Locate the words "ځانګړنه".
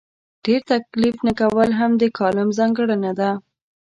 2.57-3.11